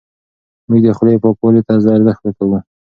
موږ 0.69 0.79
د 0.85 0.87
خولې 0.97 1.17
پاکوالي 1.23 1.61
ته 1.65 1.71
ارزښت 1.95 2.21
ورکوو. 2.23 2.59